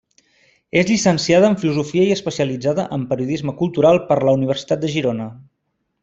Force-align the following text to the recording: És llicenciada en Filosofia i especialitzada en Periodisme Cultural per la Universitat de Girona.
És 0.79 0.87
llicenciada 0.91 1.51
en 1.53 1.57
Filosofia 1.65 2.07
i 2.07 2.15
especialitzada 2.15 2.85
en 2.99 3.03
Periodisme 3.13 3.53
Cultural 3.63 3.99
per 4.11 4.17
la 4.29 4.33
Universitat 4.39 4.83
de 4.87 4.91
Girona. 4.99 5.29